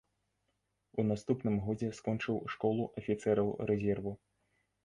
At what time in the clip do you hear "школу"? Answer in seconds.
2.55-2.89